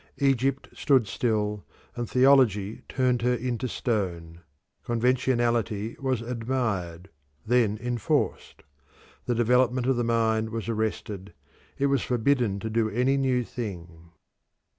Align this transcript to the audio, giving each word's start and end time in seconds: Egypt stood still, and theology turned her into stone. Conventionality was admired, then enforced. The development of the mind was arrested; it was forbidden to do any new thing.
Egypt 0.17 0.67
stood 0.73 1.05
still, 1.05 1.63
and 1.95 2.09
theology 2.09 2.81
turned 2.89 3.21
her 3.21 3.35
into 3.35 3.67
stone. 3.67 4.41
Conventionality 4.83 5.95
was 5.99 6.23
admired, 6.23 7.09
then 7.45 7.77
enforced. 7.79 8.63
The 9.27 9.35
development 9.35 9.85
of 9.85 9.97
the 9.97 10.03
mind 10.03 10.49
was 10.49 10.67
arrested; 10.67 11.35
it 11.77 11.85
was 11.85 12.01
forbidden 12.01 12.59
to 12.61 12.69
do 12.71 12.89
any 12.89 13.15
new 13.15 13.43
thing. 13.43 14.09